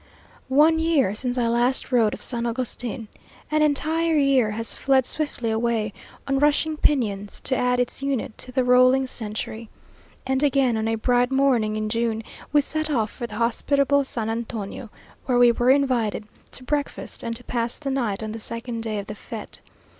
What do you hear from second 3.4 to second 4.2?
An entire